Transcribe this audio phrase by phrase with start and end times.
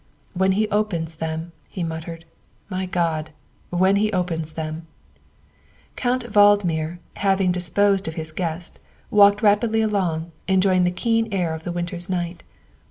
[0.33, 2.25] 11 When he opens them," he muttered,"
[2.71, 3.29] my God!
[3.69, 4.87] when he opens them!''
[5.95, 8.79] Count Valdmir, having disposed of his guest,
[9.11, 12.41] walked rapidly along, enjoying the keen air of the winter's night.